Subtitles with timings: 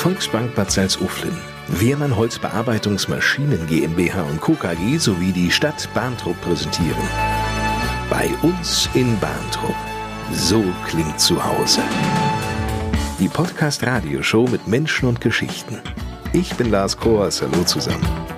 [0.00, 1.36] Volksbank Bad Salzuflen,
[1.68, 4.54] Wehrmann Holzbearbeitungsmaschinen GmbH und Co.
[4.54, 7.06] KG sowie die Stadt Bahntrupp präsentieren.
[8.08, 9.76] Bei uns in Bahntrupp.
[10.32, 11.82] So klingt zu Hause.
[13.18, 15.82] Die Podcast-Radioshow mit Menschen und Geschichten.
[16.32, 17.42] Ich bin Lars Kroas.
[17.42, 18.29] Hallo zusammen.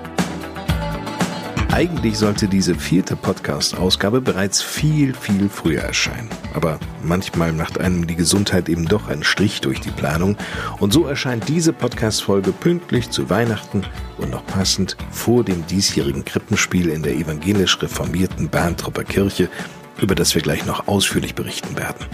[1.73, 6.29] Eigentlich sollte diese vierte Podcast-Ausgabe bereits viel, viel früher erscheinen.
[6.53, 10.37] Aber manchmal macht einem die Gesundheit eben doch einen Strich durch die Planung.
[10.79, 13.81] Und so erscheint diese Podcast-Folge pünktlich zu Weihnachten
[14.19, 19.49] und noch passend vor dem diesjährigen Krippenspiel in der evangelisch reformierten Bahntrupper Kirche
[20.01, 22.05] über das wir gleich noch ausführlich berichten werden.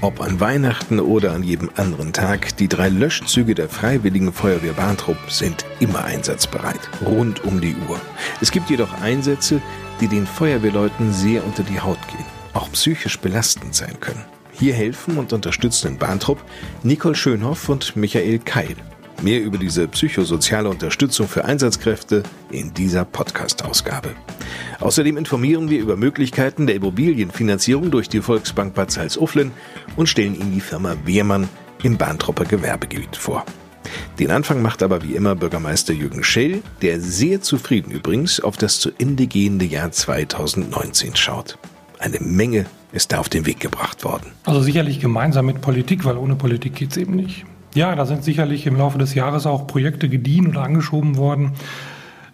[0.00, 5.18] Ob an Weihnachten oder an jedem anderen Tag, die drei Löschzüge der Freiwilligen Feuerwehr Bahntrupp
[5.28, 8.00] sind immer einsatzbereit, rund um die Uhr.
[8.40, 9.60] Es gibt jedoch Einsätze,
[10.00, 14.24] die den Feuerwehrleuten sehr unter die Haut gehen, auch psychisch belastend sein können.
[14.52, 16.42] Hier helfen und unterstützen in Bahntrupp
[16.82, 18.76] Nicole Schönhoff und Michael Keil.
[19.22, 24.10] Mehr über diese psychosoziale Unterstützung für Einsatzkräfte in dieser Podcast-Ausgabe.
[24.80, 29.52] Außerdem informieren wir über Möglichkeiten der Immobilienfinanzierung durch die Volksbank Bad Salzuflen
[29.96, 31.48] und stellen Ihnen die Firma Wehrmann
[31.82, 33.44] im Bahntropper Gewerbegebiet vor.
[34.18, 38.80] Den Anfang macht aber wie immer Bürgermeister Jürgen Schell, der sehr zufrieden übrigens auf das
[38.80, 41.58] zu Ende gehende Jahr 2019 schaut.
[41.98, 44.32] Eine Menge ist da auf den Weg gebracht worden.
[44.44, 47.44] Also sicherlich gemeinsam mit Politik, weil ohne Politik geht es eben nicht.
[47.74, 51.52] Ja, da sind sicherlich im Laufe des Jahres auch Projekte gediehen oder angeschoben worden,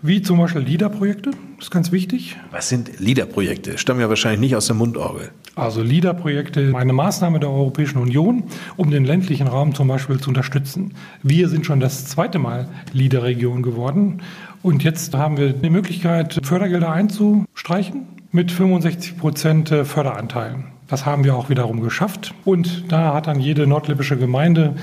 [0.02, 2.36] wie zum Beispiel LIDA-Projekte, das ist ganz wichtig.
[2.50, 3.78] Was sind LIDA-Projekte?
[3.78, 5.30] Stammen ja wahrscheinlich nicht aus der Mundorgel.
[5.54, 8.44] Also LIDA-Projekte, eine Maßnahme der Europäischen Union,
[8.76, 10.94] um den ländlichen Raum zum Beispiel zu unterstützen.
[11.22, 14.22] Wir sind schon das zweite Mal LIDA-Region geworden
[14.62, 20.64] und jetzt haben wir die Möglichkeit, Fördergelder einzustreichen mit 65 Prozent Förderanteilen.
[20.88, 24.74] Das haben wir auch wiederum geschafft und da hat dann jede nordlippische Gemeinde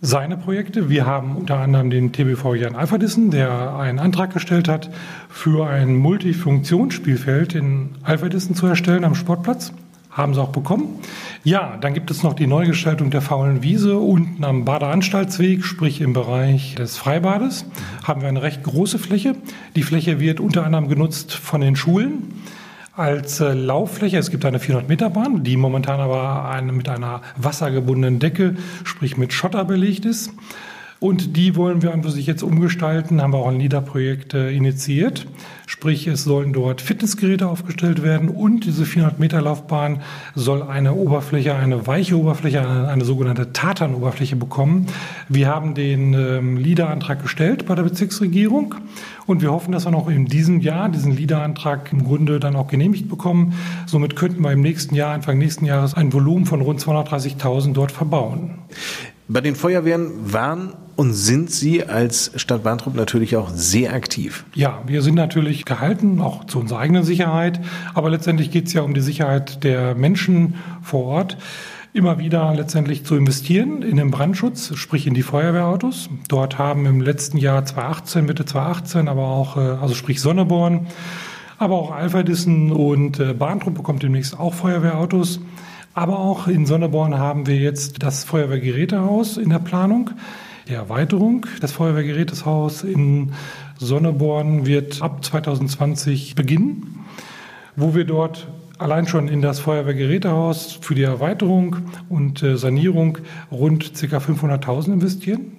[0.00, 0.88] seine Projekte.
[0.88, 4.90] Wir haben unter anderem den TBV Jan Alphadissen, der einen Antrag gestellt hat,
[5.28, 9.72] für ein Multifunktionsspielfeld in Alphadissen zu erstellen am Sportplatz.
[10.10, 11.00] Haben sie auch bekommen.
[11.44, 16.14] Ja, dann gibt es noch die Neugestaltung der faulen Wiese unten am Badeanstaltsweg, sprich im
[16.14, 17.66] Bereich des Freibades.
[18.02, 19.36] Haben wir eine recht große Fläche.
[19.76, 22.32] Die Fläche wird unter anderem genutzt von den Schulen
[22.96, 24.18] als äh, Lauffläche.
[24.18, 29.64] Es gibt eine 400-Meter-Bahn, die momentan aber eine, mit einer wassergebundenen Decke, sprich mit Schotter
[29.64, 30.32] belegt ist.
[30.98, 35.26] Und die wollen wir für sich jetzt umgestalten, haben wir auch ein LIDA-Projekt initiiert.
[35.66, 40.00] Sprich, es sollen dort Fitnessgeräte aufgestellt werden und diese 400 Meter Laufbahn
[40.34, 44.86] soll eine Oberfläche, eine weiche Oberfläche, eine, eine sogenannte Tatan-Oberfläche bekommen.
[45.28, 48.76] Wir haben den ähm, LIDA-Antrag gestellt bei der Bezirksregierung
[49.26, 52.68] und wir hoffen, dass wir noch in diesem Jahr diesen LIDA-Antrag im Grunde dann auch
[52.68, 53.54] genehmigt bekommen.
[53.86, 57.90] Somit könnten wir im nächsten Jahr, Anfang nächsten Jahres, ein Volumen von rund 230.000 dort
[57.90, 58.58] verbauen.
[59.28, 64.44] Bei den Feuerwehren waren und sind Sie als Stadt Bahntrupp natürlich auch sehr aktiv.
[64.54, 67.60] Ja, wir sind natürlich gehalten, auch zu unserer eigenen Sicherheit.
[67.94, 71.36] Aber letztendlich geht es ja um die Sicherheit der Menschen vor Ort
[71.92, 76.10] immer wieder letztendlich zu investieren in den Brandschutz, sprich in die Feuerwehrautos.
[76.28, 80.86] Dort haben im letzten Jahr 2018, Mitte 2018, aber auch, äh, also sprich Sonneborn,
[81.58, 85.40] aber auch Alphadissen und äh, Bahntrupp bekommt demnächst auch Feuerwehrautos.
[85.94, 90.10] Aber auch in Sonneborn haben wir jetzt das Feuerwehrgerätehaus in der Planung.
[90.68, 93.32] Die Erweiterung des Feuerwehrgerätehaus in
[93.78, 97.04] Sonneborn wird ab 2020 beginnen,
[97.76, 101.76] wo wir dort allein schon in das Feuerwehrgerätehaus für die Erweiterung
[102.08, 103.18] und äh, Sanierung
[103.52, 104.16] rund ca.
[104.16, 105.55] 500.000 investieren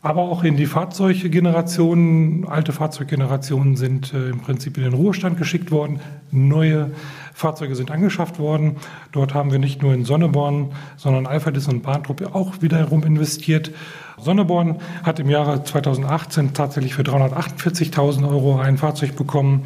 [0.00, 2.46] aber auch in die Fahrzeuggenerationen.
[2.46, 6.00] Alte Fahrzeuggenerationen sind äh, im Prinzip in den Ruhestand geschickt worden.
[6.30, 6.92] Neue
[7.34, 8.76] Fahrzeuge sind angeschafft worden.
[9.12, 13.72] Dort haben wir nicht nur in Sonneborn, sondern Alphadis und Bahntruppe auch wiederum investiert.
[14.18, 19.64] Sonneborn hat im Jahre 2018 tatsächlich für 348.000 Euro ein Fahrzeug bekommen.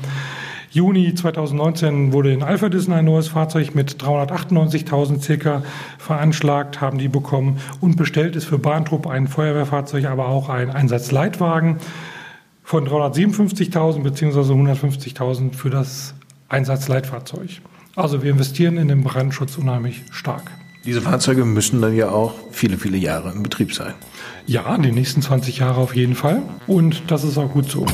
[0.73, 5.63] Juni 2019 wurde in Alpha Disney ein neues Fahrzeug mit 398.000 circa
[5.99, 11.77] veranschlagt, haben die bekommen und bestellt ist für Bahntrupp ein Feuerwehrfahrzeug, aber auch ein Einsatzleitwagen
[12.65, 14.39] von 357.000 bzw.
[14.39, 16.15] 150.000 für das
[16.49, 17.61] Einsatzleitfahrzeug.
[17.95, 20.53] Also wir investieren in den Brandschutz unheimlich stark.
[20.87, 23.93] Diese Fahrzeuge müssen dann ja auch viele, viele Jahre im Betrieb sein.
[24.47, 26.41] Ja, die nächsten 20 Jahre auf jeden Fall.
[26.67, 27.85] Und das ist auch gut so.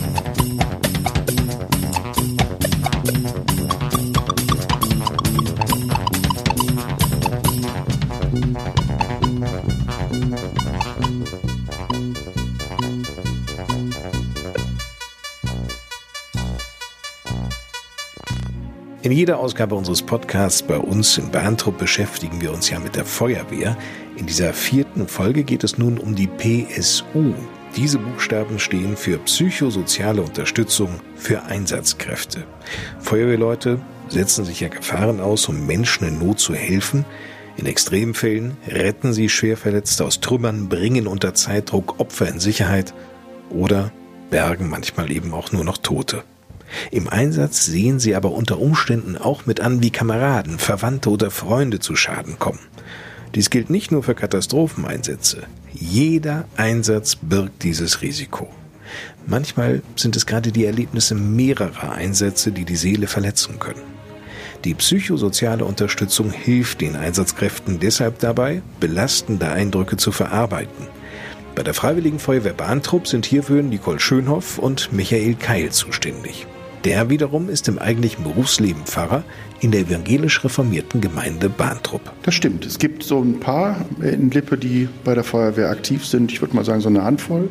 [19.08, 23.06] In jeder Ausgabe unseres Podcasts bei uns in Bahntrupp beschäftigen wir uns ja mit der
[23.06, 23.74] Feuerwehr.
[24.18, 27.32] In dieser vierten Folge geht es nun um die PSU.
[27.74, 32.44] Diese Buchstaben stehen für psychosoziale Unterstützung für Einsatzkräfte.
[33.00, 37.06] Feuerwehrleute setzen sich ja Gefahren aus, um Menschen in Not zu helfen.
[37.56, 42.92] In Extremfällen retten sie Schwerverletzte aus Trümmern, bringen unter Zeitdruck Opfer in Sicherheit
[43.48, 43.90] oder
[44.28, 46.24] bergen manchmal eben auch nur noch Tote.
[46.90, 51.78] Im Einsatz sehen sie aber unter Umständen auch mit an, wie Kameraden, Verwandte oder Freunde
[51.80, 52.60] zu Schaden kommen.
[53.34, 55.42] Dies gilt nicht nur für Katastropheneinsätze.
[55.72, 58.48] Jeder Einsatz birgt dieses Risiko.
[59.26, 63.82] Manchmal sind es gerade die Erlebnisse mehrerer Einsätze, die die Seele verletzen können.
[64.64, 70.88] Die psychosoziale Unterstützung hilft den Einsatzkräften deshalb dabei, belastende Eindrücke zu verarbeiten.
[71.54, 76.46] Bei der Freiwilligen Feuerwehr Bahntrupp sind hierfür Nicole Schönhoff und Michael Keil zuständig.
[76.88, 79.22] Der wiederum ist im eigentlichen Berufsleben Pfarrer
[79.60, 82.00] in der evangelisch reformierten Gemeinde Bahntrupp.
[82.22, 82.64] Das stimmt.
[82.64, 86.32] Es gibt so ein paar in Lippe, die bei der Feuerwehr aktiv sind.
[86.32, 87.50] Ich würde mal sagen, so eine Handvoll,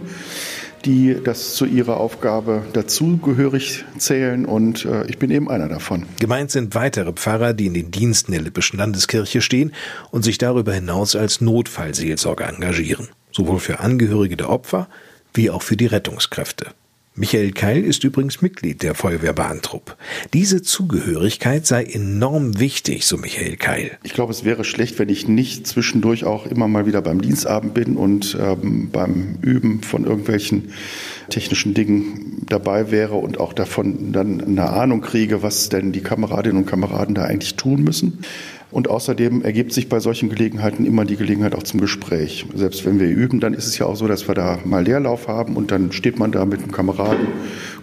[0.86, 4.44] die das zu ihrer Aufgabe dazugehörig zählen.
[4.44, 6.08] Und äh, ich bin eben einer davon.
[6.20, 9.72] Gemeint sind weitere Pfarrer, die in den Diensten der Lippischen Landeskirche stehen
[10.10, 13.10] und sich darüber hinaus als Notfallseelsorger engagieren.
[13.32, 14.88] Sowohl für Angehörige der Opfer
[15.36, 16.72] wie auch für die Rettungskräfte.
[17.20, 19.98] Michael Keil ist übrigens Mitglied der Feuerwehr Bahntrupp.
[20.34, 23.98] Diese Zugehörigkeit sei enorm wichtig, so Michael Keil.
[24.04, 27.74] Ich glaube, es wäre schlecht, wenn ich nicht zwischendurch auch immer mal wieder beim Dienstabend
[27.74, 30.74] bin und ähm, beim Üben von irgendwelchen
[31.30, 36.62] technischen Dingen dabei wäre und auch davon dann eine Ahnung kriege, was denn die Kameradinnen
[36.62, 38.20] und Kameraden da eigentlich tun müssen.
[38.70, 42.46] Und außerdem ergibt sich bei solchen Gelegenheiten immer die Gelegenheit auch zum Gespräch.
[42.54, 45.30] Selbst wenn wir üben, dann ist es ja auch so, dass wir da mal Leerlauf
[45.30, 47.28] haben und dann steht man da mit einem Kameraden,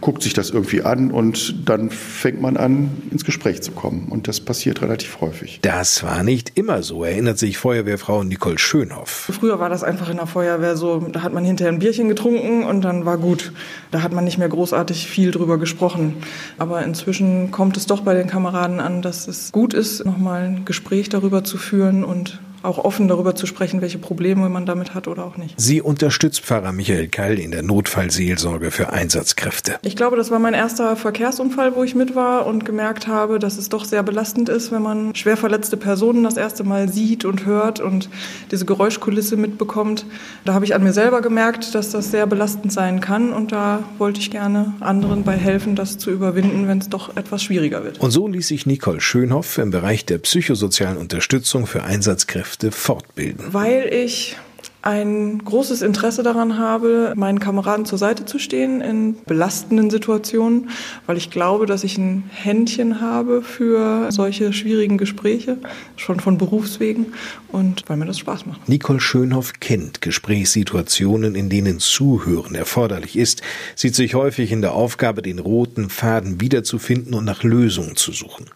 [0.02, 4.08] guckt sich das irgendwie an und dann fängt man an, ins Gespräch zu kommen.
[4.10, 5.60] Und das passiert relativ häufig.
[5.62, 9.30] Das war nicht immer so, erinnert sich Feuerwehrfrau Nicole Schönhoff.
[9.32, 12.64] Früher war das einfach in der Feuerwehr so, da hat man hinterher ein Bierchen getrunken
[12.64, 13.52] und dann war gut.
[13.90, 16.16] Da hat man nicht mehr großartig viel drüber gesprochen.
[16.58, 20.64] Aber inzwischen kommt es doch bei den Kameraden an, dass es gut ist, nochmal ein
[20.66, 20.73] Gespräch
[21.08, 25.24] darüber zu führen und auch offen darüber zu sprechen, welche Probleme man damit hat oder
[25.24, 25.54] auch nicht.
[25.60, 29.78] Sie unterstützt Pfarrer Michael Keil in der Notfallseelsorge für Einsatzkräfte.
[29.82, 33.58] Ich glaube, das war mein erster Verkehrsunfall, wo ich mit war und gemerkt habe, dass
[33.58, 37.44] es doch sehr belastend ist, wenn man schwer verletzte Personen das erste Mal sieht und
[37.44, 38.08] hört und
[38.50, 40.06] diese Geräuschkulisse mitbekommt.
[40.44, 43.84] Da habe ich an mir selber gemerkt, dass das sehr belastend sein kann und da
[43.98, 48.00] wollte ich gerne anderen bei helfen, das zu überwinden, wenn es doch etwas schwieriger wird.
[48.00, 53.52] Und so ließ sich Nicole Schönhoff im Bereich der psychosozialen Unterstützung für Einsatzkräfte Kräfte fortbilden?
[53.52, 54.36] Weil ich
[54.82, 60.68] ein großes Interesse daran habe, meinen Kameraden zur Seite zu stehen in belastenden Situationen,
[61.06, 65.56] weil ich glaube, dass ich ein Händchen habe für solche schwierigen Gespräche,
[65.96, 67.14] schon von Berufswegen
[67.48, 68.68] und weil mir das Spaß macht.
[68.68, 73.42] Nicole Schönhoff kennt Gesprächssituationen, in denen Zuhören erforderlich ist,
[73.74, 78.50] sieht sich häufig in der Aufgabe, den roten Faden wiederzufinden und nach Lösungen zu suchen.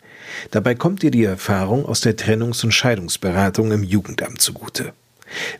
[0.50, 4.92] Dabei kommt ihr die Erfahrung aus der Trennungs- und Scheidungsberatung im Jugendamt zugute.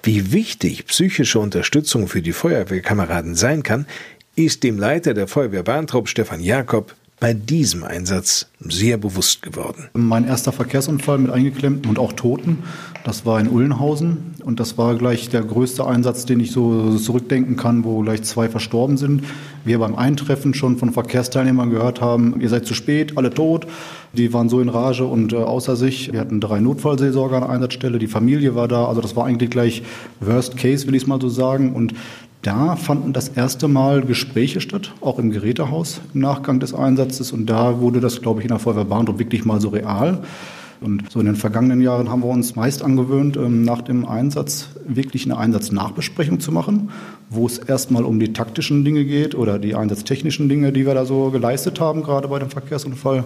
[0.02, 3.86] Wie wichtig psychische Unterstützung für die Feuerwehrkameraden sein kann,
[4.34, 9.88] ist dem Leiter der Feuerwehr Bahntrupp Stefan Jakob bei diesem Einsatz sehr bewusst geworden.
[9.92, 12.62] Mein erster Verkehrsunfall mit eingeklemmten und auch Toten,
[13.08, 17.56] das war in Ullenhausen und das war gleich der größte Einsatz, den ich so zurückdenken
[17.56, 19.24] kann, wo gleich zwei verstorben sind.
[19.64, 23.66] Wir beim Eintreffen schon von Verkehrsteilnehmern gehört haben, ihr seid zu spät, alle tot.
[24.12, 26.12] Die waren so in Rage und äh, außer sich.
[26.12, 28.84] Wir hatten drei Notfallseelsorger an der Einsatzstelle, die Familie war da.
[28.84, 29.82] Also das war eigentlich gleich
[30.20, 31.72] Worst Case, will ich es mal so sagen.
[31.72, 31.94] Und
[32.42, 37.32] da fanden das erste Mal Gespräche statt, auch im Gerätehaus im Nachgang des Einsatzes.
[37.32, 40.22] Und da wurde das, glaube ich, in der Feuerwehr Bahndorf wirklich mal so real.
[40.80, 44.68] Und so in den vergangenen Jahren haben wir uns meist angewöhnt, ähm, nach dem Einsatz
[44.86, 46.90] wirklich eine Einsatznachbesprechung zu machen,
[47.30, 51.04] wo es erstmal um die taktischen Dinge geht oder die einsatztechnischen Dinge, die wir da
[51.04, 53.24] so geleistet haben, gerade bei dem Verkehrsunfall.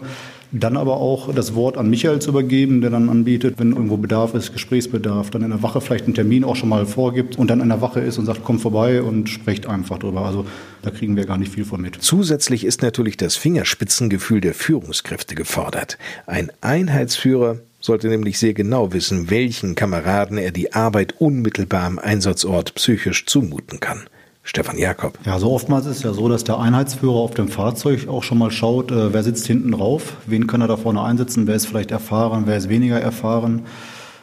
[0.51, 4.35] Dann aber auch das Wort an Michael zu übergeben, der dann anbietet, wenn irgendwo Bedarf
[4.35, 7.61] ist, Gesprächsbedarf, dann in der Wache vielleicht einen Termin auch schon mal vorgibt und dann
[7.61, 10.27] in der Wache ist und sagt, komm vorbei und sprecht einfach drüber.
[10.27, 10.45] Also
[10.83, 11.97] da kriegen wir gar nicht viel von mit.
[12.01, 15.99] Zusätzlich ist natürlich das Fingerspitzengefühl der Führungskräfte gefordert.
[16.27, 22.75] Ein Einheitsführer sollte nämlich sehr genau wissen, welchen Kameraden er die Arbeit unmittelbar am Einsatzort
[22.75, 24.03] psychisch zumuten kann.
[24.45, 25.19] Stefan Jakob.
[25.25, 28.39] Ja, so oftmals ist es ja so, dass der Einheitsführer auf dem Fahrzeug auch schon
[28.39, 31.67] mal schaut, äh, wer sitzt hinten drauf, wen kann er da vorne einsetzen, wer ist
[31.67, 33.63] vielleicht erfahren, wer ist weniger erfahren.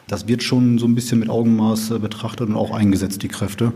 [0.08, 3.72] Das wird schon so ein bisschen mit Augenmaß äh, betrachtet und auch eingesetzt, die Kräfte.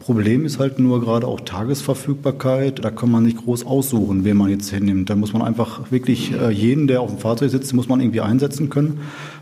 [0.00, 2.84] Problem ist halt nur gerade auch Tagesverfügbarkeit.
[2.84, 5.10] Da kann man nicht groß aussuchen, wen man jetzt hinnimmt.
[5.10, 8.22] Da muss man einfach wirklich äh, jeden, der auf dem Fahrzeug sitzt, muss man irgendwie
[8.22, 9.00] einsetzen können.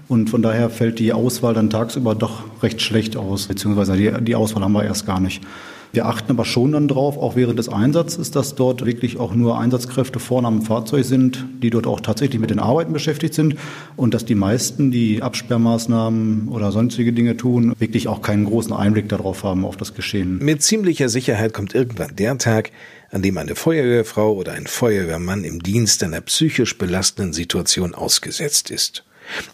[0.09, 4.35] Und von daher fällt die Auswahl dann tagsüber doch recht schlecht aus, beziehungsweise die, die
[4.35, 5.43] Auswahl haben wir erst gar nicht.
[5.92, 9.59] Wir achten aber schon dann drauf, auch während des Einsatzes, dass dort wirklich auch nur
[9.59, 13.57] Einsatzkräfte vorne am Fahrzeug sind, die dort auch tatsächlich mit den Arbeiten beschäftigt sind
[13.97, 19.09] und dass die meisten, die Absperrmaßnahmen oder sonstige Dinge tun, wirklich auch keinen großen Einblick
[19.09, 20.38] darauf haben, auf das Geschehen.
[20.38, 22.71] Mit ziemlicher Sicherheit kommt irgendwann der Tag,
[23.11, 29.04] an dem eine Feuerwehrfrau oder ein Feuerwehrmann im Dienst einer psychisch belastenden Situation ausgesetzt ist.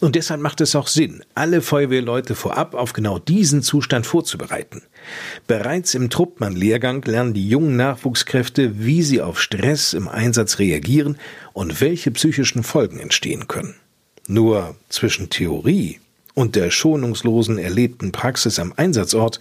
[0.01, 4.83] Und deshalb macht es auch Sinn, alle Feuerwehrleute vorab auf genau diesen Zustand vorzubereiten.
[5.47, 11.19] Bereits im Truppmann-Lehrgang lernen die jungen Nachwuchskräfte, wie sie auf Stress im Einsatz reagieren
[11.53, 13.75] und welche psychischen Folgen entstehen können.
[14.27, 16.01] Nur zwischen Theorie
[16.35, 19.39] und der schonungslosen erlebten Praxis am Einsatzort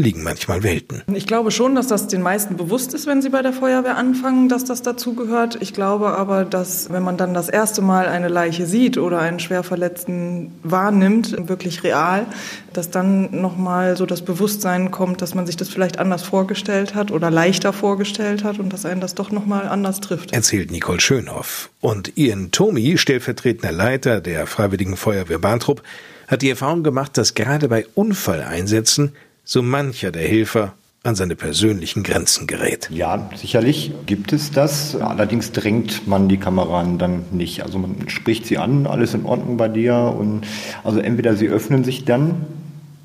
[0.00, 1.02] liegen manchmal Welten.
[1.14, 4.48] Ich glaube schon, dass das den meisten bewusst ist, wenn sie bei der Feuerwehr anfangen,
[4.48, 5.58] dass das dazugehört.
[5.60, 9.40] Ich glaube aber, dass wenn man dann das erste Mal eine Leiche sieht oder einen
[9.40, 12.26] Schwerverletzten wahrnimmt, wirklich real,
[12.72, 17.10] dass dann nochmal so das Bewusstsein kommt, dass man sich das vielleicht anders vorgestellt hat
[17.10, 20.32] oder leichter vorgestellt hat und dass einen das doch nochmal anders trifft.
[20.32, 21.70] Erzählt Nicole Schönhoff.
[21.80, 25.82] Und Ian Tomi, stellvertretender Leiter der Freiwilligen Feuerwehr Bahntrupp,
[26.28, 29.12] hat die Erfahrung gemacht, dass gerade bei Unfalleinsätzen
[29.50, 32.88] so mancher der Helfer an seine persönlichen Grenzen gerät.
[32.92, 34.94] Ja, sicherlich gibt es das.
[34.94, 37.64] Allerdings drängt man die Kameraden dann nicht.
[37.64, 40.14] Also man spricht sie an, alles in Ordnung bei dir.
[40.16, 40.42] Und
[40.84, 42.46] also entweder sie öffnen sich dann,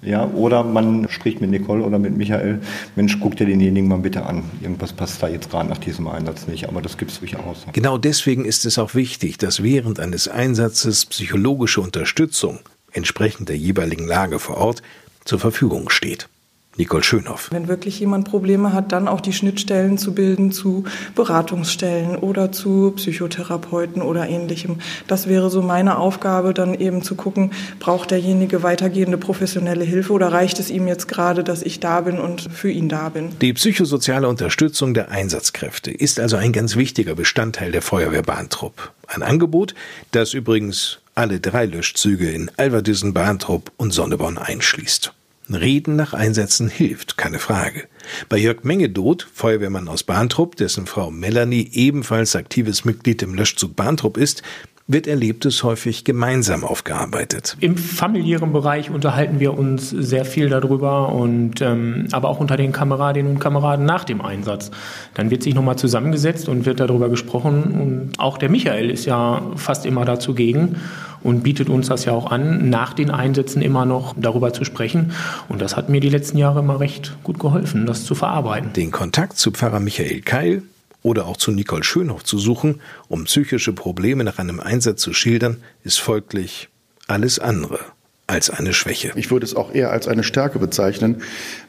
[0.04, 2.60] ja, oder man spricht mit Nicole oder mit Michael.
[2.96, 4.44] Mensch, guck dir denjenigen mal bitte an.
[4.62, 6.70] Irgendwas passt da jetzt gerade nach diesem Einsatz nicht.
[6.70, 7.66] Aber das gibt es durchaus.
[7.74, 12.60] Genau deswegen ist es auch wichtig, dass während eines Einsatzes psychologische Unterstützung
[12.92, 14.84] entsprechend der jeweiligen Lage vor Ort
[15.24, 16.30] zur Verfügung steht.
[16.78, 17.50] Nicole Schönhoff.
[17.52, 20.84] Wenn wirklich jemand Probleme hat, dann auch die Schnittstellen zu bilden zu
[21.16, 24.80] Beratungsstellen oder zu Psychotherapeuten oder ähnlichem.
[25.08, 30.32] Das wäre so meine Aufgabe, dann eben zu gucken, braucht derjenige weitergehende professionelle Hilfe oder
[30.32, 33.30] reicht es ihm jetzt gerade, dass ich da bin und für ihn da bin.
[33.42, 38.92] Die psychosoziale Unterstützung der Einsatzkräfte ist also ein ganz wichtiger Bestandteil der Feuerwehrbahntrupp.
[39.08, 39.76] Ein Angebot,
[40.12, 45.14] das übrigens alle drei Löschzüge in Alverdissen, Bahntrupp und Sonneborn einschließt.
[45.54, 47.88] Reden nach Einsätzen hilft, keine Frage.
[48.30, 54.18] Bei Jörg Mengedot, Feuerwehrmann aus Bahntrupp, dessen Frau Melanie ebenfalls aktives Mitglied im Löschzug Bahntrupp
[54.18, 54.42] ist,
[54.88, 57.58] wird Erlebtes häufig gemeinsam aufgearbeitet.
[57.60, 62.72] Im familiären Bereich unterhalten wir uns sehr viel darüber und ähm, aber auch unter den
[62.72, 64.70] Kameradinnen und Kameraden nach dem Einsatz.
[65.16, 69.42] Dann wird sich nochmal zusammengesetzt und wird darüber gesprochen und auch der Michael ist ja
[69.56, 70.76] fast immer dazu gegen
[71.24, 75.14] und bietet uns das ja auch an, nach den Einsätzen immer noch darüber zu sprechen.
[75.50, 78.74] Und das hat mir die letzten Jahre immer recht gut geholfen, das zu verarbeiten.
[78.74, 80.62] Den Kontakt zu Pfarrer Michael Keil
[81.06, 85.58] oder auch zu Nicole Schönhoff zu suchen, um psychische Probleme nach einem Einsatz zu schildern,
[85.84, 86.68] ist folglich
[87.06, 87.78] alles andere
[88.26, 89.12] als eine Schwäche.
[89.16, 91.22] Ich würde es auch eher als eine Stärke bezeichnen,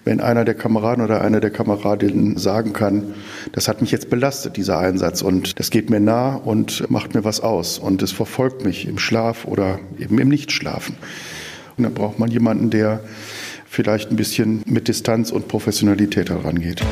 [0.07, 3.13] wenn einer der Kameraden oder eine der Kameradinnen sagen kann,
[3.53, 7.23] das hat mich jetzt belastet, dieser Einsatz, und das geht mir nah und macht mir
[7.23, 10.97] was aus und es verfolgt mich im Schlaf oder eben im Nichtschlafen.
[11.77, 13.01] Und dann braucht man jemanden, der
[13.69, 16.83] vielleicht ein bisschen mit Distanz und Professionalität herangeht.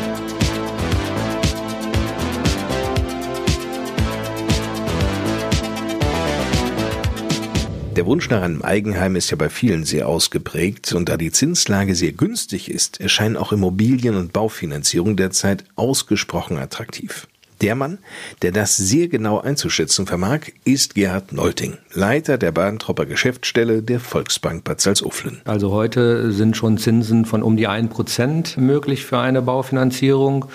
[7.97, 11.95] Der Wunsch nach einem Eigenheim ist ja bei vielen sehr ausgeprägt und da die Zinslage
[11.95, 17.29] sehr günstig ist, erscheinen auch Immobilien- und Baufinanzierung derzeit ausgesprochen attraktiv.
[17.61, 17.99] Der Mann,
[18.43, 24.65] der das sehr genau einzuschätzen vermag, ist Gerhard Nolting, Leiter der Bahntropper Geschäftsstelle der Volksbank
[24.65, 25.41] Bad Salzuflen.
[25.45, 30.47] Also heute sind schon Zinsen von um die 1% möglich für eine Baufinanzierung.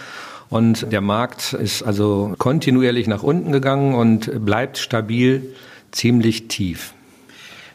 [0.49, 5.55] Und der Markt ist also kontinuierlich nach unten gegangen und bleibt stabil
[5.91, 6.93] ziemlich tief.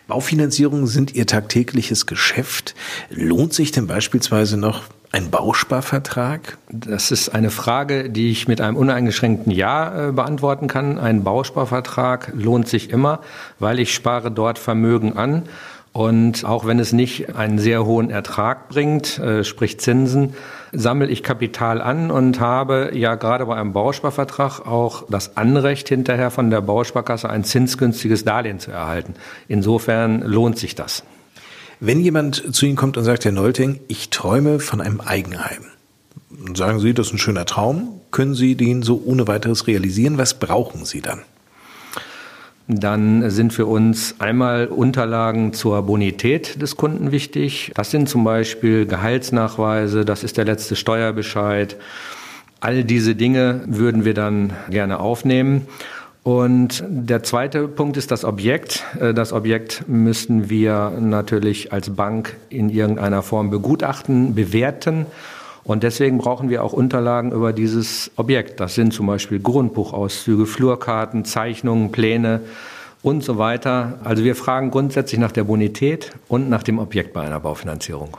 [0.07, 2.75] Baufinanzierungen sind Ihr tagtägliches Geschäft.
[3.09, 4.83] Lohnt sich denn beispielsweise noch
[5.13, 6.59] ein Bausparvertrag?
[6.69, 10.99] Das ist eine Frage, die ich mit einem uneingeschränkten Ja äh, beantworten kann.
[10.99, 13.21] Ein Bausparvertrag lohnt sich immer,
[13.59, 15.45] weil ich spare dort Vermögen an.
[15.95, 20.35] Und auch wenn es nicht einen sehr hohen Ertrag bringt, äh, sprich Zinsen,
[20.75, 26.31] sammle ich Kapital an und habe ja gerade bei einem Bausparvertrag auch das Anrecht hinterher
[26.31, 29.15] von der Bausparkasse ein zinsgünstiges Darlehen zu erhalten.
[29.49, 31.05] Insofern lohnt sich das.
[31.81, 35.65] Wenn jemand zu Ihnen kommt und sagt, Herr Nolting, ich träume von einem Eigenheim,
[36.55, 40.19] sagen Sie, das ist ein schöner Traum, können Sie den so ohne weiteres realisieren?
[40.19, 41.23] Was brauchen Sie dann?
[42.67, 47.73] Dann sind für uns einmal Unterlagen zur Bonität des Kunden wichtig.
[47.75, 51.77] Das sind zum Beispiel Gehaltsnachweise, das ist der letzte Steuerbescheid.
[52.61, 55.67] All diese Dinge würden wir dann gerne aufnehmen.
[56.23, 58.83] Und der zweite Punkt ist das Objekt.
[58.99, 65.05] Äh, das Objekt müssten wir natürlich als Bank in irgendeiner Form begutachten, bewerten.
[65.65, 68.61] Und deswegen brauchen wir auch Unterlagen über dieses Objekt.
[68.61, 72.41] Das sind zum Beispiel Grundbuchauszüge, Flurkarten, Zeichnungen, Pläne
[73.03, 73.99] und so weiter.
[74.05, 78.17] Also wir fragen grundsätzlich nach der Bonität und nach dem Objekt bei einer Baufinanzierung.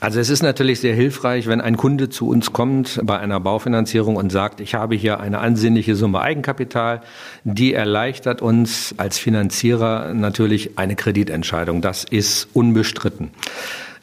[0.00, 4.14] Also es ist natürlich sehr hilfreich, wenn ein Kunde zu uns kommt bei einer Baufinanzierung
[4.14, 7.00] und sagt, ich habe hier eine ansehnliche Summe Eigenkapital,
[7.42, 11.82] die erleichtert uns als Finanzierer natürlich eine Kreditentscheidung.
[11.82, 13.30] Das ist unbestritten.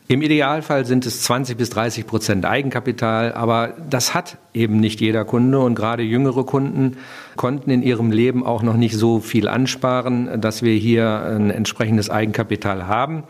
[0.08, 5.26] Im Idealfall sind es 20 bis 30 Prozent Eigenkapital, aber das hat eben nicht jeder
[5.26, 6.98] Kunde und gerade jüngere Kunden
[7.36, 12.12] konnten in ihrem Leben auch noch nicht so viel ansparen, dass wir hier ein entsprechendes
[12.12, 13.24] Eigenkapital haben.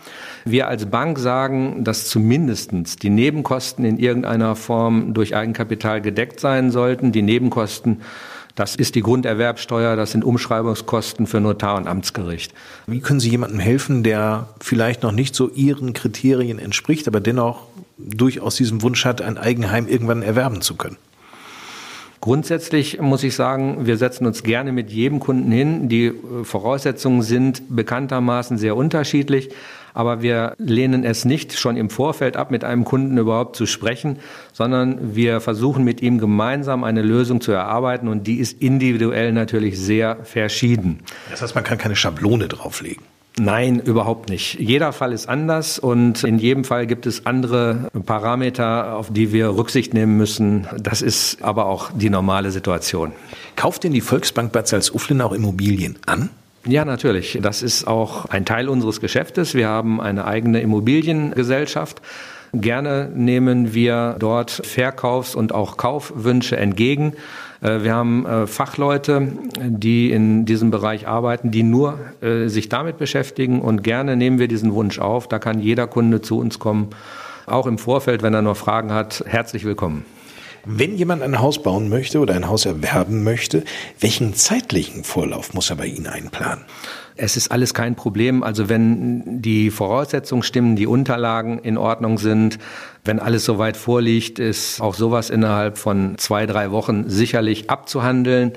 [0.44, 6.72] Wir als Bank sagen, dass zumindestens die Nebenkosten in irgendeiner Form durch Eigenkapital gedeckt sein
[6.72, 7.14] sollten.
[7.14, 8.02] Die Nebenkosten
[8.56, 12.54] das ist die Grunderwerbsteuer, das sind Umschreibungskosten für Notar und Amtsgericht.
[12.88, 17.68] Wie können Sie jemandem helfen, der vielleicht noch nicht so Ihren Kriterien entspricht, aber dennoch
[17.98, 20.98] durchaus diesen Wunsch hat, ein Eigenheim irgendwann erwerben zu können?
[22.22, 25.90] Grundsätzlich muss ich sagen, wir setzen uns gerne mit jedem Kunden hin.
[25.90, 26.12] Die
[26.44, 29.50] Voraussetzungen sind bekanntermaßen sehr unterschiedlich.
[29.96, 34.20] Aber wir lehnen es nicht schon im Vorfeld ab, mit einem Kunden überhaupt zu sprechen,
[34.54, 39.80] sondern wir versuchen mit ihm gemeinsam eine Lösung zu erarbeiten und die ist individuell natürlich
[39.80, 41.00] sehr verschieden.
[41.32, 43.04] Das heißt, man kann keine Schablone drauflegen.
[43.38, 44.60] Nein, überhaupt nicht.
[44.60, 49.58] Jeder Fall ist anders und in jedem Fall gibt es andere Parameter, auf die wir
[49.58, 50.68] Rücksicht nehmen müssen.
[50.78, 53.12] Das ist aber auch die normale Situation.
[53.58, 56.30] Kauft denn die Volksbank Bad Salzuflen auch Immobilien an?
[56.68, 57.38] Ja, natürlich.
[57.42, 59.54] Das ist auch ein Teil unseres Geschäftes.
[59.54, 62.02] Wir haben eine eigene Immobiliengesellschaft.
[62.54, 67.14] Gerne nehmen wir dort Verkaufs- und auch Kaufwünsche entgegen.
[67.62, 72.98] Äh, wir haben äh, Fachleute, die in diesem Bereich arbeiten, die nur äh, sich damit
[72.98, 75.28] beschäftigen und gerne nehmen wir diesen Wunsch auf.
[75.28, 76.90] Da kann jeder Kunde zu uns kommen,
[77.46, 79.24] auch im Vorfeld, wenn er noch Fragen hat.
[79.28, 80.06] Herzlich willkommen.
[80.68, 83.64] Wenn jemand ein Haus bauen möchte oder ein Haus erwerben möchte,
[84.00, 86.66] welchen zeitlichen Vorlauf muss er bei Ihnen einplanen?
[87.16, 88.42] Es ist alles kein Problem.
[88.42, 92.58] Also wenn die Voraussetzungen stimmen, die Unterlagen in Ordnung sind,
[93.06, 98.54] wenn alles soweit vorliegt, ist auch sowas innerhalb von zwei, drei Wochen sicherlich abzuhandeln.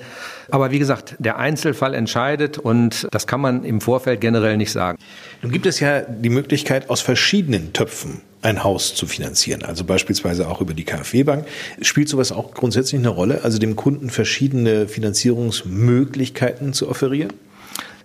[0.50, 4.98] Aber wie gesagt, der Einzelfall entscheidet und das kann man im Vorfeld generell nicht sagen.
[5.42, 10.48] Nun gibt es ja die Möglichkeit, aus verschiedenen Töpfen ein Haus zu finanzieren, also beispielsweise
[10.48, 11.46] auch über die KfW-Bank.
[11.83, 17.33] Spielt sowas auch grundsätzlich eine Rolle, also dem Kunden verschiedene Finanzierungsmöglichkeiten zu offerieren?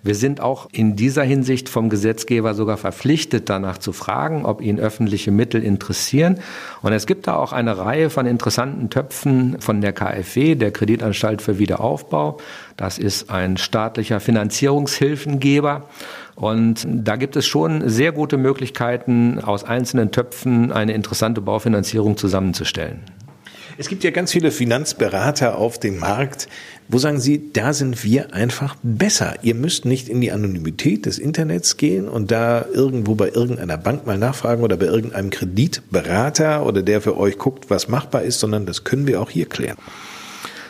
[0.04, 4.78] Wir sind auch in dieser Hinsicht vom Gesetzgeber sogar verpflichtet, danach zu fragen, ob ihn
[4.78, 6.40] öffentliche Mittel interessieren.
[6.82, 11.40] Und es gibt da auch eine Reihe von interessanten Töpfen von der KfW, der Kreditanstalt
[11.40, 12.36] für Wiederaufbau.
[12.76, 15.88] Das ist ein staatlicher Finanzierungshilfengeber.
[16.36, 23.00] Und da gibt es schon sehr gute Möglichkeiten, aus einzelnen Töpfen eine interessante Baufinanzierung zusammenzustellen.
[23.76, 26.48] Es gibt ja ganz viele Finanzberater auf dem Markt.
[26.88, 29.34] Wo sagen Sie, da sind wir einfach besser?
[29.42, 34.06] Ihr müsst nicht in die Anonymität des Internets gehen und da irgendwo bei irgendeiner Bank
[34.06, 38.64] mal nachfragen oder bei irgendeinem Kreditberater oder der für euch guckt, was machbar ist, sondern
[38.64, 39.78] das können wir auch hier klären.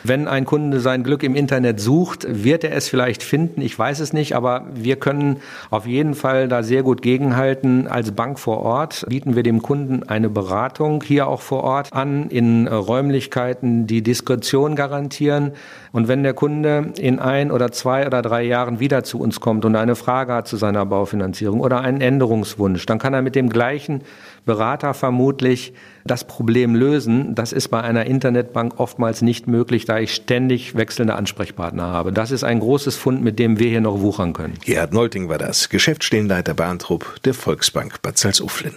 [0.07, 3.61] Wenn ein Kunde sein Glück im Internet sucht, wird er es vielleicht finden.
[3.61, 5.37] Ich weiß es nicht, aber wir können
[5.71, 7.87] auf jeden Fall da sehr gut gegenhalten.
[7.87, 12.29] Als Bank vor Ort bieten wir dem Kunden eine Beratung hier auch vor Ort an
[12.29, 15.53] in Räumlichkeiten, die Diskretion garantieren.
[15.91, 19.65] Und wenn der Kunde in ein oder zwei oder drei Jahren wieder zu uns kommt
[19.65, 23.49] und eine Frage hat zu seiner Baufinanzierung oder einen Änderungswunsch, dann kann er mit dem
[23.49, 24.03] gleichen
[24.45, 25.73] Berater vermutlich
[26.05, 27.35] das Problem lösen.
[27.35, 32.13] Das ist bei einer Internetbank oftmals nicht möglich, da ich ständig wechselnde Ansprechpartner habe.
[32.13, 34.53] Das ist ein großes Fund, mit dem wir hier noch wuchern können.
[34.63, 38.73] Gerhard Nolting war das, Geschäftsstellenleiter Bahntrupp der Volksbank Bad Salzuflen.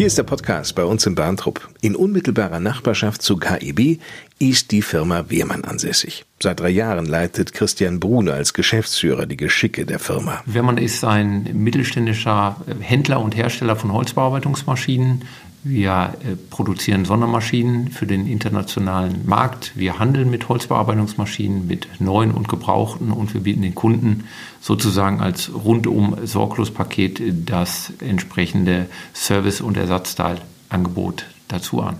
[0.00, 1.68] Hier ist der Podcast bei uns in Bahntrupp.
[1.82, 4.00] In unmittelbarer Nachbarschaft zu KEB
[4.38, 6.24] ist die Firma Wehrmann ansässig.
[6.42, 10.42] Seit drei Jahren leitet Christian Brune als Geschäftsführer die Geschicke der Firma.
[10.46, 15.26] Wehrmann ist ein mittelständischer Händler und Hersteller von Holzbearbeitungsmaschinen.
[15.62, 19.72] Wir äh, produzieren Sondermaschinen für den internationalen Markt.
[19.74, 24.24] Wir handeln mit Holzbearbeitungsmaschinen, mit neuen und gebrauchten und wir bieten den Kunden
[24.62, 31.96] sozusagen als rundum Sorglospaket das entsprechende Service- und Ersatzteilangebot dazu an.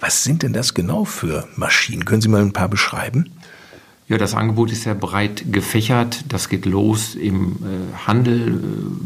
[0.00, 2.06] Was sind denn das genau für Maschinen?
[2.06, 3.30] Können Sie mal ein paar beschreiben?
[4.06, 6.24] Ja, das Angebot ist sehr breit gefächert.
[6.28, 7.56] Das geht los im äh,
[8.06, 8.60] Handel äh,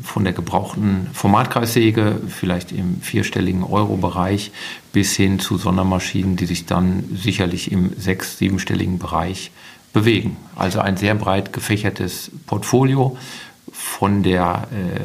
[0.04, 4.50] von der gebrauchten Formatkreissäge, vielleicht im vierstelligen Euro-Bereich,
[4.92, 9.52] bis hin zu Sondermaschinen, die sich dann sicherlich im sechs-, siebenstelligen Bereich
[9.92, 10.36] bewegen.
[10.56, 13.16] Also ein sehr breit gefächertes Portfolio
[13.70, 14.98] von der äh,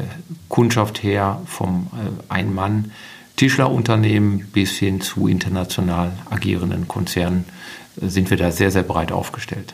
[0.48, 1.98] Kundschaft her, vom äh,
[2.32, 7.44] Ein-Mann-Tischlerunternehmen bis hin zu international agierenden Konzernen
[8.00, 9.72] äh, sind wir da sehr, sehr breit aufgestellt.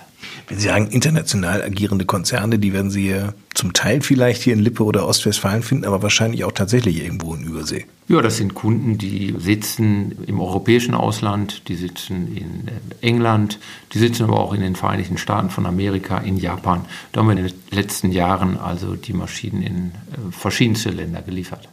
[0.48, 3.14] Wenn Sie sagen, international agierende Konzerne, die werden Sie
[3.54, 7.44] zum Teil vielleicht hier in Lippe oder Ostwestfalen finden, aber wahrscheinlich auch tatsächlich irgendwo in
[7.44, 7.87] Übersee.
[8.09, 12.68] Ja, das sind Kunden, die sitzen im europäischen Ausland, die sitzen in
[13.02, 13.59] England,
[13.92, 16.85] die sitzen aber auch in den Vereinigten Staaten von Amerika, in Japan.
[17.12, 21.68] Da haben wir in den letzten Jahren also die Maschinen in äh, verschiedenste Länder geliefert.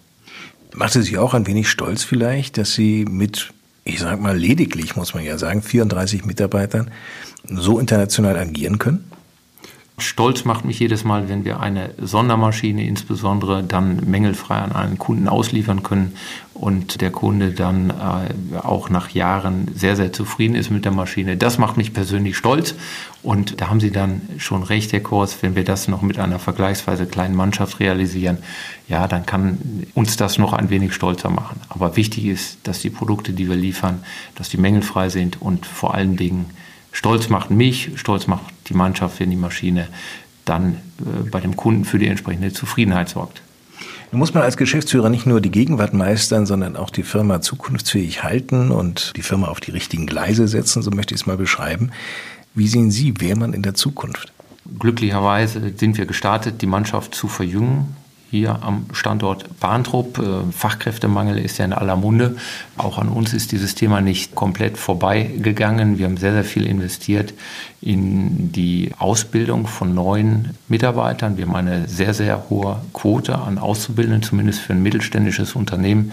[0.76, 3.52] Macht es Sie auch ein wenig stolz vielleicht, dass Sie mit,
[3.88, 6.92] ich sag mal lediglich, muss man ja sagen, 34 Mitarbeitern
[7.50, 9.10] so international agieren können?
[10.00, 15.28] Stolz macht mich jedes Mal, wenn wir eine Sondermaschine insbesondere dann mängelfrei an einen Kunden
[15.28, 16.14] ausliefern können
[16.54, 21.36] und der Kunde dann äh, auch nach Jahren sehr, sehr zufrieden ist mit der Maschine.
[21.36, 22.76] Das macht mich persönlich stolz
[23.24, 26.38] und da haben Sie dann schon recht, Herr Kors, wenn wir das noch mit einer
[26.38, 28.38] vergleichsweise kleinen Mannschaft realisieren,
[28.88, 29.58] ja, dann kann
[29.96, 31.60] uns das noch ein wenig stolzer machen.
[31.70, 34.04] Aber wichtig ist, dass die Produkte, die wir liefern,
[34.36, 36.46] dass die mängelfrei sind und vor allen Dingen
[36.98, 39.88] Stolz macht mich, stolz macht die Mannschaft, wenn die Maschine
[40.46, 43.42] dann äh, bei dem Kunden für die entsprechende Zufriedenheit sorgt.
[44.12, 48.24] Nun muss man als Geschäftsführer nicht nur die Gegenwart meistern, sondern auch die Firma zukunftsfähig
[48.24, 51.92] halten und die Firma auf die richtigen Gleise setzen, so möchte ich es mal beschreiben.
[52.56, 54.32] Wie sehen Sie Wehrmann in der Zukunft?
[54.80, 57.96] Glücklicherweise sind wir gestartet, die Mannschaft zu verjüngen
[58.30, 60.20] hier am Standort Bahntrupp.
[60.20, 62.38] Äh, Fachkräftemangel ist ja in aller Munde.
[62.78, 65.98] Auch an uns ist dieses Thema nicht komplett vorbeigegangen.
[65.98, 67.34] Wir haben sehr, sehr viel investiert
[67.82, 71.38] in die Ausbildung von neuen Mitarbeitern.
[71.38, 76.12] Wir haben eine sehr, sehr hohe Quote an Auszubildenden, zumindest für ein mittelständisches Unternehmen.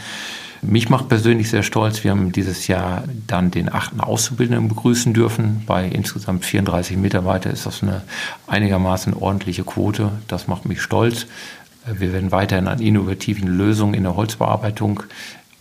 [0.66, 2.05] Mich macht persönlich sehr stolz.
[2.05, 5.62] Wir haben dieses Jahr dann den achten Auszubildenden begrüßen dürfen.
[5.66, 8.03] Bei insgesamt 34 Mitarbeitern ist das eine
[8.46, 10.12] einigermaßen ordentliche Quote.
[10.27, 11.27] Das macht mich stolz.
[11.87, 15.03] Wir werden weiterhin an innovativen Lösungen in der Holzbearbeitung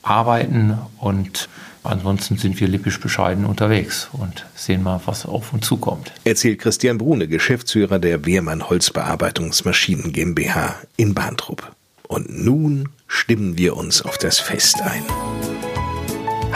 [0.02, 1.50] arbeiten und
[1.84, 6.12] ansonsten sind wir lippisch bescheiden unterwegs und sehen mal, was auf uns zukommt.
[6.24, 11.74] Erzählt Christian Brune, Geschäftsführer der Wehrmann Holzbearbeitungsmaschinen GmbH in Bahntrupp.
[12.08, 15.04] Und nun stimmen wir uns auf das Fest ein.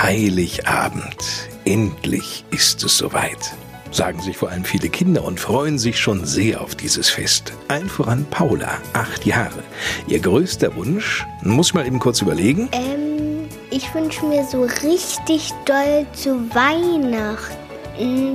[0.02, 3.54] Heiligabend, endlich ist es soweit
[3.92, 7.54] sagen sich vor allem viele Kinder und freuen sich schon sehr auf dieses Fest.
[7.68, 9.64] Allen voran Paula, acht Jahre.
[10.08, 12.70] Ihr größter Wunsch, muss ich mal eben kurz überlegen.
[12.72, 17.58] Ähm, ich wünsche mir so richtig doll zu Weihnachten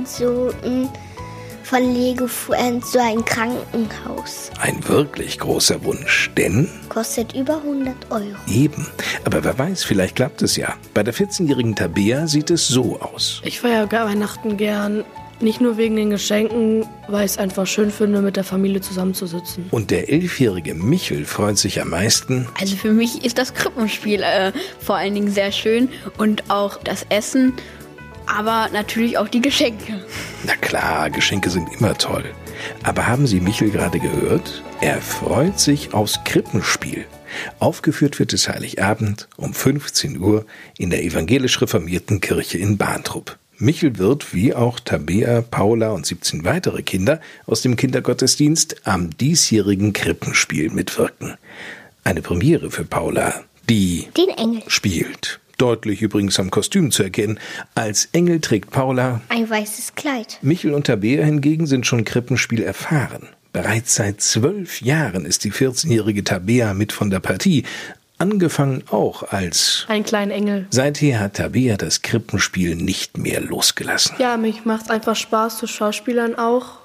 [0.05, 0.89] so ein
[1.63, 4.51] von Lego Friends so ein Krankenhaus.
[4.59, 8.35] Ein wirklich großer Wunsch, denn kostet über 100 Euro.
[8.47, 8.85] Eben,
[9.23, 10.75] aber wer weiß, vielleicht klappt es ja.
[10.93, 13.41] Bei der 14-jährigen Tabea sieht es so aus.
[13.45, 15.05] Ich feiere Weihnachten gern
[15.43, 19.65] nicht nur wegen den Geschenken, weil ich es einfach schön finde, mit der Familie zusammenzusitzen.
[19.71, 22.47] Und der elfjährige Michel freut sich am meisten.
[22.59, 27.05] Also für mich ist das Krippenspiel äh, vor allen Dingen sehr schön und auch das
[27.09, 27.53] Essen,
[28.25, 30.03] aber natürlich auch die Geschenke.
[30.45, 32.23] Na klar, Geschenke sind immer toll.
[32.83, 34.63] Aber haben Sie Michel gerade gehört?
[34.81, 37.05] Er freut sich aufs Krippenspiel.
[37.59, 40.45] Aufgeführt wird es Heiligabend um 15 Uhr
[40.77, 43.37] in der evangelisch reformierten Kirche in Bahntrupp.
[43.63, 49.93] Michel wird, wie auch Tabea, Paula und 17 weitere Kinder aus dem Kindergottesdienst am diesjährigen
[49.93, 51.35] Krippenspiel mitwirken.
[52.03, 55.39] Eine Premiere für Paula, die den Engel spielt.
[55.57, 57.39] Deutlich übrigens am Kostüm zu erkennen.
[57.73, 60.39] Als Engel trägt Paula ein weißes Kleid.
[60.41, 63.29] Michel und Tabea hingegen sind schon Krippenspiel erfahren.
[63.53, 67.63] Bereits seit zwölf Jahren ist die 14-jährige Tabea mit von der Partie,
[68.23, 70.65] angefangen auch als ein kleiner Engel.
[70.69, 74.15] Seither hat Tabea das Krippenspiel nicht mehr losgelassen.
[74.17, 76.79] Ja, mich macht einfach Spaß zu Schauspielern auch.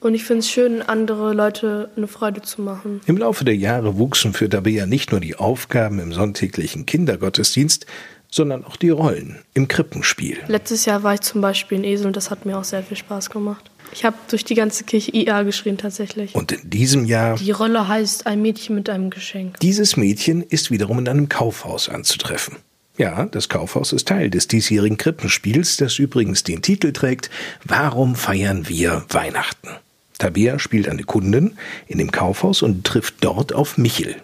[0.00, 3.00] Und ich finde es schön, andere Leute eine Freude zu machen.
[3.06, 7.86] Im Laufe der Jahre wuchsen für Tabea nicht nur die Aufgaben im sonntäglichen Kindergottesdienst,
[8.30, 10.38] sondern auch die Rollen im Krippenspiel.
[10.46, 12.96] Letztes Jahr war ich zum Beispiel ein Esel und das hat mir auch sehr viel
[12.96, 13.70] Spaß gemacht.
[13.92, 16.34] Ich habe durch die ganze Kirche IA geschrien tatsächlich.
[16.34, 17.36] Und in diesem Jahr.
[17.36, 19.58] Die Rolle heißt ein Mädchen mit einem Geschenk.
[19.60, 22.56] Dieses Mädchen ist wiederum in einem Kaufhaus anzutreffen.
[22.96, 27.30] Ja, das Kaufhaus ist Teil des diesjährigen Krippenspiels, das übrigens den Titel trägt
[27.64, 29.68] Warum feiern wir Weihnachten?
[30.18, 34.16] Tabea spielt eine Kundin in dem Kaufhaus und trifft dort auf Michel.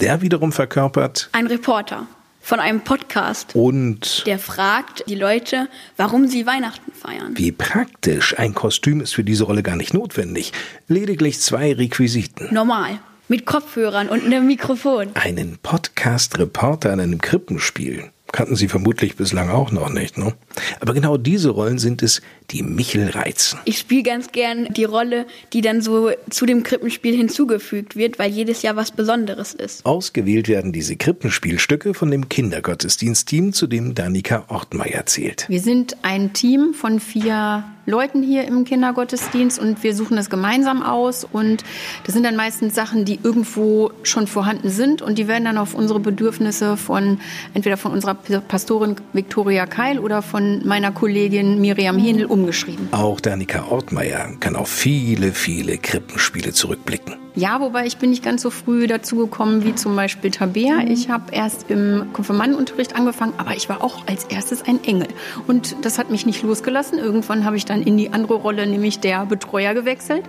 [0.00, 2.06] Der wiederum verkörpert ein Reporter
[2.48, 3.54] von einem Podcast.
[3.54, 7.34] Und Der fragt die Leute, warum sie Weihnachten feiern.
[7.36, 10.54] wie praktisch, ein Kostüm ist für diese Rolle gar nicht notwendig.
[10.86, 12.48] Lediglich zwei Requisiten.
[12.50, 13.00] Normal.
[13.28, 15.08] Mit Kopfhörern und einem Mikrofon.
[15.12, 18.04] Einen Podcast-Reporter an einem Krippenspiel.
[18.32, 20.32] Kannten Sie vermutlich bislang auch noch nicht, ne?
[20.80, 23.58] Aber genau diese Rollen sind es, die Michel reizen.
[23.64, 28.30] Ich spiele ganz gern die Rolle, die dann so zu dem Krippenspiel hinzugefügt wird, weil
[28.30, 29.84] jedes Jahr was Besonderes ist.
[29.84, 35.46] Ausgewählt werden diese Krippenspielstücke von dem Kindergottesdienstteam, zu dem Danika Ortmeier zählt.
[35.48, 40.82] Wir sind ein Team von vier Leuten hier im Kindergottesdienst und wir suchen das gemeinsam
[40.82, 41.64] aus und
[42.04, 45.72] das sind dann meistens Sachen, die irgendwo schon vorhanden sind und die werden dann auf
[45.72, 47.18] unsere Bedürfnisse von
[47.54, 52.88] entweder von unserer Pastorin Viktoria Keil oder von meiner Kollegin Miriam Händel umgeschrieben.
[52.92, 57.16] Auch Danika Ortmeier kann auf viele, viele Krippenspiele zurückblicken.
[57.38, 60.80] Ja, wobei ich bin nicht ganz so früh dazu gekommen wie zum Beispiel Tabea.
[60.88, 65.06] Ich habe erst im Konfirmandenunterricht angefangen, aber ich war auch als erstes ein Engel.
[65.46, 66.98] Und das hat mich nicht losgelassen.
[66.98, 70.24] Irgendwann habe ich dann in die andere Rolle, nämlich der Betreuer, gewechselt.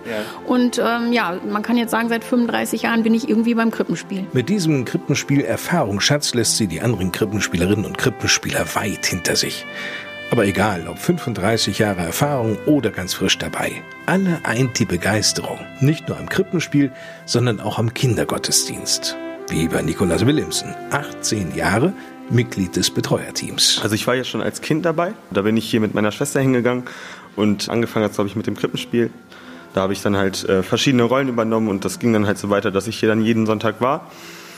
[0.46, 4.26] Und ähm, ja, man kann jetzt sagen, seit 35 Jahren bin ich irgendwie beim Krippenspiel.
[4.32, 9.66] Mit diesem Krippenspiel-Erfahrungsschatz lässt sie die anderen Krippenspielerinnen und Krippenspieler weit hinter sich.
[10.30, 15.58] Aber egal, ob 35 Jahre Erfahrung oder ganz frisch dabei, alle eint die Begeisterung.
[15.80, 16.92] Nicht nur am Krippenspiel,
[17.26, 19.16] sondern auch am Kindergottesdienst.
[19.48, 21.92] Wie bei Nikolaus Willemsen, 18 Jahre,
[22.30, 23.80] Mitglied des Betreuerteams.
[23.82, 25.14] Also ich war ja schon als Kind dabei.
[25.32, 26.84] Da bin ich hier mit meiner Schwester hingegangen
[27.34, 29.10] und angefangen hat, glaube ich, mit dem Krippenspiel.
[29.74, 32.50] Da habe ich dann halt äh, verschiedene Rollen übernommen und das ging dann halt so
[32.50, 34.08] weiter, dass ich hier dann jeden Sonntag war.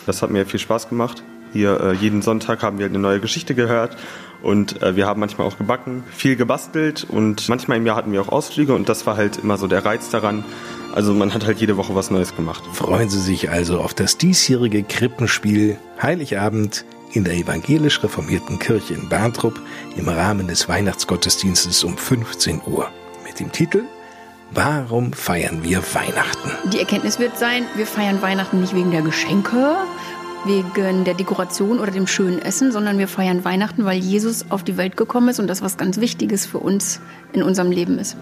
[0.04, 1.22] Das hat mir viel Spaß gemacht.
[1.52, 3.96] Hier äh, jeden Sonntag haben wir eine neue Geschichte gehört
[4.42, 8.20] und äh, wir haben manchmal auch gebacken, viel gebastelt und manchmal im Jahr hatten wir
[8.22, 10.44] auch Ausflüge und das war halt immer so der Reiz daran.
[10.94, 12.62] Also man hat halt jede Woche was Neues gemacht.
[12.72, 19.08] Freuen Sie sich also auf das diesjährige Krippenspiel Heiligabend in der evangelisch reformierten Kirche in
[19.08, 19.60] Barntrup
[19.96, 22.90] im Rahmen des Weihnachtsgottesdienstes um 15 Uhr
[23.24, 23.84] mit dem Titel
[24.54, 26.50] Warum feiern wir Weihnachten?
[26.70, 29.76] Die Erkenntnis wird sein, wir feiern Weihnachten nicht wegen der Geschenke,
[30.44, 34.76] wegen der Dekoration oder dem schönen Essen, sondern wir feiern Weihnachten, weil Jesus auf die
[34.76, 37.00] Welt gekommen ist und das was ganz Wichtiges für uns
[37.32, 38.16] in unserem Leben ist.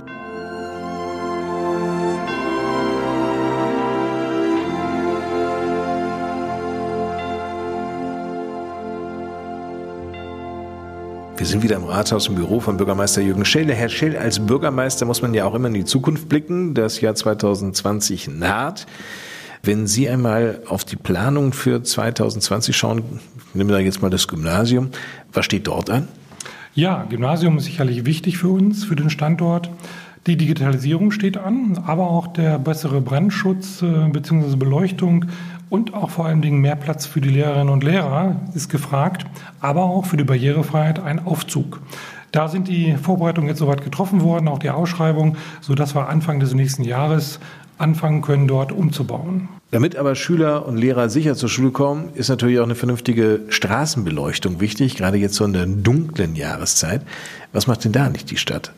[11.36, 13.72] Wir sind wieder im Rathaus im Büro von Bürgermeister Jürgen Schell.
[13.72, 16.74] Herr Schell, als Bürgermeister muss man ja auch immer in die Zukunft blicken.
[16.74, 18.86] Das Jahr 2020 naht.
[19.62, 23.02] Wenn Sie einmal auf die Planung für 2020 schauen,
[23.52, 24.88] nehmen wir jetzt mal das Gymnasium.
[25.34, 26.08] Was steht dort an?
[26.74, 29.68] Ja, Gymnasium ist sicherlich wichtig für uns, für den Standort.
[30.26, 34.56] Die Digitalisierung steht an, aber auch der bessere Brandschutz äh, bzw.
[34.56, 35.26] Beleuchtung
[35.68, 39.24] und auch vor allen Dingen mehr Platz für die Lehrerinnen und Lehrer ist gefragt,
[39.60, 41.80] aber auch für die Barrierefreiheit ein Aufzug.
[42.32, 46.54] Da sind die Vorbereitungen jetzt soweit getroffen worden, auch die Ausschreibung, sodass wir Anfang des
[46.54, 47.40] nächsten Jahres
[47.80, 49.48] anfangen können, dort umzubauen.
[49.70, 54.60] Damit aber Schüler und Lehrer sicher zur Schule kommen, ist natürlich auch eine vernünftige Straßenbeleuchtung
[54.60, 57.02] wichtig, gerade jetzt so in der dunklen Jahreszeit.
[57.52, 58.72] Was macht denn da nicht die Stadt?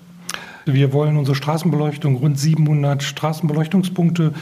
[0.65, 4.33] Wir wollen unsere Straßenbeleuchtung, rund 700 Straßenbeleuchtungspunkte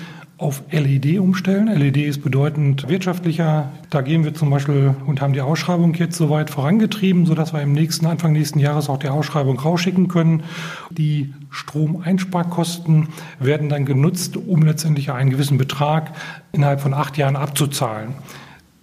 [0.40, 1.66] auf LED umstellen.
[1.66, 3.70] LED ist bedeutend wirtschaftlicher.
[3.90, 7.72] Da gehen wir zum Beispiel und haben die Ausschreibung jetzt soweit vorangetrieben, sodass wir im
[7.72, 10.42] nächsten, Anfang nächsten Jahres auch die Ausschreibung rausschicken können.
[10.90, 13.08] Die Stromeinsparkosten
[13.38, 16.12] werden dann genutzt, um letztendlich einen gewissen Betrag
[16.52, 18.14] innerhalb von acht Jahren abzuzahlen.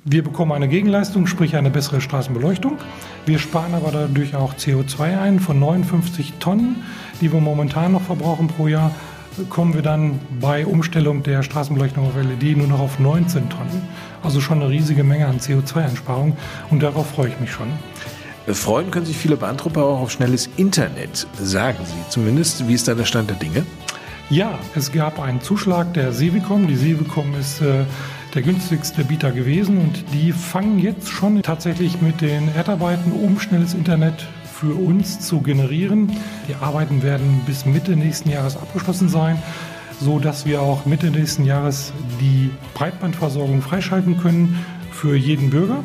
[0.05, 2.77] Wir bekommen eine Gegenleistung, sprich eine bessere Straßenbeleuchtung.
[3.25, 6.77] Wir sparen aber dadurch auch CO2 ein von 59 Tonnen,
[7.19, 8.91] die wir momentan noch verbrauchen pro Jahr
[9.49, 13.87] kommen wir dann bei Umstellung der Straßenbeleuchtung auf LED nur noch auf 19 Tonnen.
[14.23, 16.35] Also schon eine riesige Menge an CO2-Einsparung
[16.69, 17.67] und darauf freue ich mich schon.
[18.55, 22.67] Freuen können sich viele Bahntrupper auch auf schnelles Internet, sagen Sie zumindest.
[22.67, 23.65] Wie ist da der Stand der Dinge?
[24.29, 26.67] Ja, es gab einen Zuschlag der Sevicom.
[26.67, 27.83] Die Sevicom ist äh,
[28.35, 33.73] der günstigste Bieter gewesen und die fangen jetzt schon tatsächlich mit den Erdarbeiten um schnelles
[33.73, 36.11] Internet für uns zu generieren.
[36.47, 39.41] Die Arbeiten werden bis Mitte nächsten Jahres abgeschlossen sein,
[39.99, 45.83] so dass wir auch Mitte nächsten Jahres die Breitbandversorgung freischalten können für jeden Bürger.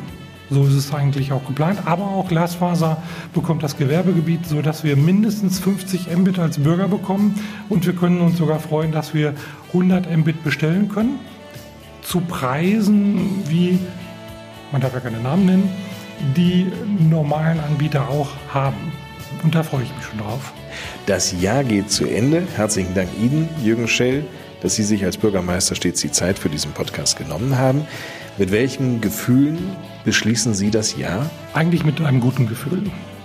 [0.53, 1.79] So ist es eigentlich auch geplant.
[1.85, 3.01] Aber auch Glasfaser
[3.33, 7.39] bekommt das Gewerbegebiet, so dass wir mindestens 50 Mbit als Bürger bekommen.
[7.69, 9.33] Und wir können uns sogar freuen, dass wir
[9.69, 11.19] 100 Mbit bestellen können.
[12.03, 13.79] Zu Preisen wie,
[14.71, 15.69] man darf ja keine Namen nennen,
[16.37, 16.71] die
[17.09, 18.91] normalen Anbieter auch haben.
[19.41, 20.53] Und da freue ich mich schon drauf.
[21.07, 22.43] Das Jahr geht zu Ende.
[22.55, 24.23] Herzlichen Dank Ihnen, Jürgen Schell,
[24.61, 27.87] dass Sie sich als Bürgermeister stets die Zeit für diesen Podcast genommen haben.
[28.39, 29.59] Mit welchen Gefühlen
[30.05, 31.29] beschließen Sie das Jahr?
[31.53, 32.81] Eigentlich mit einem guten Gefühl,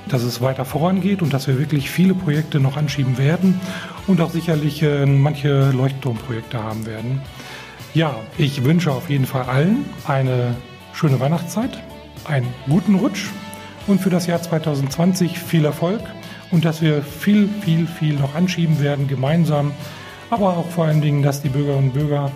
[0.09, 3.59] dass es weiter vorangeht und dass wir wirklich viele Projekte noch anschieben werden
[4.07, 7.23] und auch sicherlich äh, manche Leuchtturmprojekte haben werden.
[7.95, 10.55] Ja, ich wünsche auf jeden Fall allen eine
[10.93, 11.83] schöne Weihnachtszeit,
[12.27, 13.29] einen guten Rutsch
[13.87, 16.03] und für das Jahr 2020 viel Erfolg
[16.51, 19.73] und dass wir viel, viel, viel noch anschieben werden gemeinsam,
[20.29, 22.31] aber auch vor allen Dingen, dass die Bürgerinnen und Bürger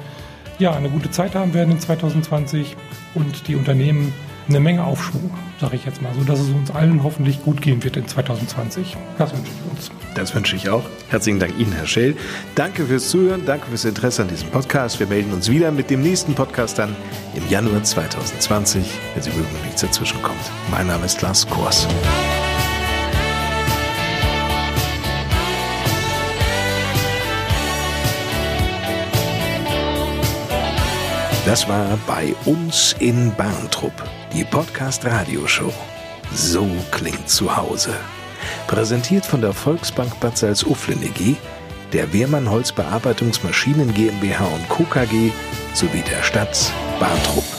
[0.62, 2.76] ja eine gute Zeit haben werden in 2020
[3.14, 4.12] und die Unternehmen
[4.48, 7.82] eine Menge Aufschwung, sage ich jetzt mal, so dass es uns allen hoffentlich gut gehen
[7.84, 8.96] wird in 2020.
[9.18, 9.90] Das wünsche ich uns.
[10.14, 10.82] Das wünsche ich auch.
[11.08, 12.16] Herzlichen Dank Ihnen, Herr Schell.
[12.54, 14.98] Danke fürs Zuhören, danke fürs Interesse an diesem Podcast.
[15.00, 16.96] Wir melden uns wieder mit dem nächsten Podcast dann
[17.34, 20.50] im Januar 2020, wenn Sie mögen nichts dazwischen kommt.
[20.70, 21.86] Mein Name ist Lars Kors.
[31.44, 33.92] Das war bei uns in Bahntrupp,
[34.32, 35.72] die Podcast-Radioshow.
[36.32, 37.94] So klingt zu Hause.
[38.68, 41.34] Präsentiert von der Volksbank Bad Salzuflen EG,
[41.92, 44.84] der Wehrmann Holzbearbeitungsmaschinen GmbH und Co.
[44.84, 45.32] KG
[45.74, 47.51] sowie der Stadt Bahntrupp.